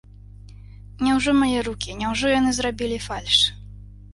Няўжо 1.07 1.35
мае 1.41 1.59
рукі, 1.67 1.99
няўжо 2.01 2.33
яны 2.39 2.51
зрабілі 2.61 2.99
фальш? 3.11 3.35